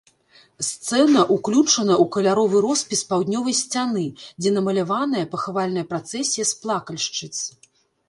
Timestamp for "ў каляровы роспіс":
2.03-3.05